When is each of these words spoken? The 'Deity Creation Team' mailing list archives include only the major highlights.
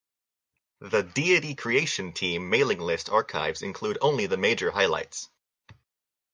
The 0.79 1.03
'Deity 1.03 1.53
Creation 1.53 2.11
Team' 2.11 2.49
mailing 2.49 2.79
list 2.79 3.07
archives 3.07 3.61
include 3.61 3.99
only 4.01 4.25
the 4.25 4.35
major 4.35 4.71
highlights. 4.71 5.29